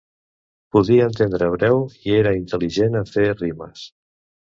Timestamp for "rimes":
3.47-3.89